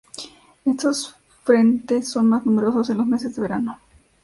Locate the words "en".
2.89-2.97